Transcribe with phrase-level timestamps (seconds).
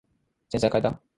[0.49, 1.01] 洗剤かえた？